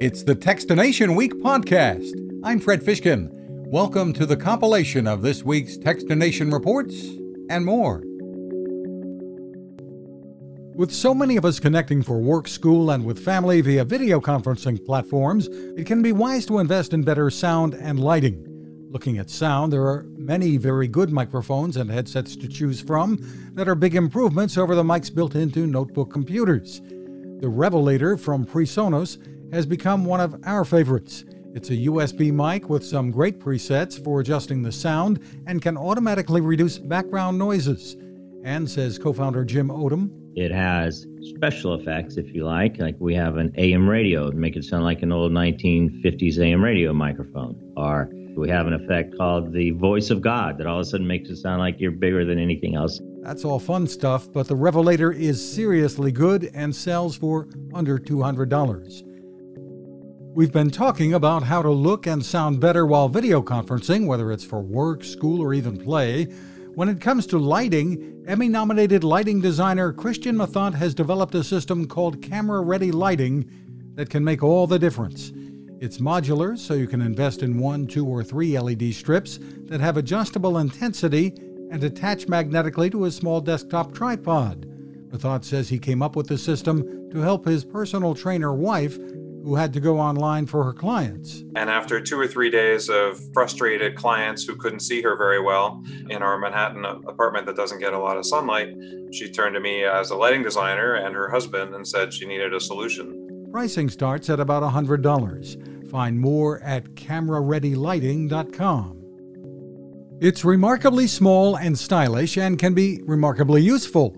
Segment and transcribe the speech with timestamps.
[0.00, 2.10] It's the Techstination Week podcast.
[2.42, 3.28] I'm Fred Fishkin.
[3.66, 7.04] Welcome to the compilation of this week's Techstination reports
[7.50, 8.02] and more.
[10.74, 14.82] With so many of us connecting for work, school, and with family via video conferencing
[14.86, 18.46] platforms, it can be wise to invest in better sound and lighting.
[18.90, 23.18] Looking at sound, there are many very good microphones and headsets to choose from
[23.52, 26.80] that are big improvements over the mics built into notebook computers.
[26.80, 29.18] The Revelator from PreSonus
[29.52, 31.24] has become one of our favorites.
[31.54, 36.40] It's a USB mic with some great presets for adjusting the sound and can automatically
[36.40, 37.96] reduce background noises.
[38.44, 42.78] And says co founder Jim Odom, it has special effects, if you like.
[42.78, 46.62] Like we have an AM radio, to make it sound like an old 1950s AM
[46.62, 47.60] radio microphone.
[47.76, 51.06] Or we have an effect called the voice of God that all of a sudden
[51.06, 53.00] makes it sound like you're bigger than anything else.
[53.22, 59.09] That's all fun stuff, but the Revelator is seriously good and sells for under $200.
[60.32, 64.44] We've been talking about how to look and sound better while video conferencing, whether it's
[64.44, 66.26] for work, school, or even play.
[66.76, 71.88] When it comes to lighting, Emmy nominated lighting designer Christian Mathant has developed a system
[71.88, 73.50] called Camera Ready Lighting
[73.96, 75.32] that can make all the difference.
[75.80, 79.96] It's modular, so you can invest in one, two, or three LED strips that have
[79.96, 81.34] adjustable intensity
[81.72, 84.64] and attach magnetically to a small desktop tripod.
[85.08, 88.96] Mathant says he came up with the system to help his personal trainer wife
[89.44, 91.42] who had to go online for her clients.
[91.56, 95.82] And after two or three days of frustrated clients who couldn't see her very well
[96.08, 98.74] in our Manhattan apartment that doesn't get a lot of sunlight,
[99.12, 102.54] she turned to me as a lighting designer and her husband and said she needed
[102.54, 103.48] a solution.
[103.50, 105.90] Pricing starts at about $100.
[105.90, 108.96] Find more at camerareadylighting.com.
[110.20, 114.14] It's remarkably small and stylish and can be remarkably useful.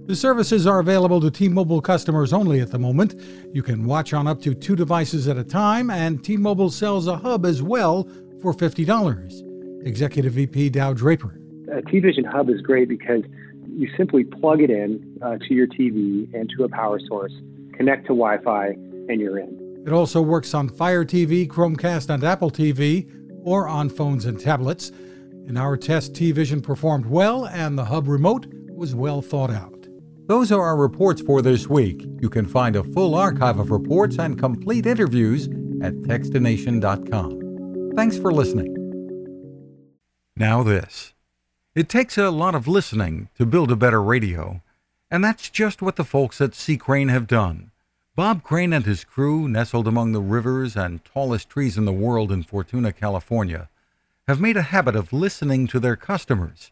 [0.05, 3.15] The services are available to T Mobile customers only at the moment.
[3.53, 7.07] You can watch on up to two devices at a time, and T Mobile sells
[7.07, 8.07] a hub as well
[8.41, 9.87] for $50.
[9.87, 11.39] Executive VP Dow Draper.
[11.71, 13.23] A T-Vision hub is great because
[13.69, 17.33] you simply plug it in uh, to your TV and to a power source,
[17.73, 18.67] connect to Wi Fi,
[19.07, 19.83] and you're in.
[19.87, 23.09] It also works on Fire TV, Chromecast, and Apple TV,
[23.43, 24.91] or on phones and tablets.
[25.47, 29.72] In our test, T Vision performed well, and the hub remote was well thought out.
[30.25, 32.01] Those are our reports for this week.
[32.21, 35.47] You can find a full archive of reports and complete interviews
[35.81, 37.91] at Techstination.com.
[37.95, 38.73] Thanks for listening.
[40.37, 41.13] Now, this.
[41.75, 44.61] It takes a lot of listening to build a better radio,
[45.11, 46.77] and that's just what the folks at C.
[46.77, 47.71] Crane have done.
[48.15, 52.31] Bob Crane and his crew, nestled among the rivers and tallest trees in the world
[52.31, 53.69] in Fortuna, California,
[54.27, 56.71] have made a habit of listening to their customers